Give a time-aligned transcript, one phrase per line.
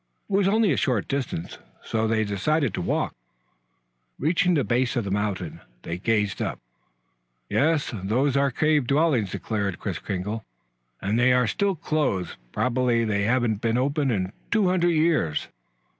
[0.27, 3.13] It was only a short distance, so they decided to walk.
[4.17, 6.59] Reaching the base of the mountain they gazed up.
[7.51, 10.43] "Yes, those are cave dwellings," declared Kris Kringle.
[11.03, 12.35] "And they are still closed.
[12.51, 15.49] Probably they haven't been opened in two hundred years."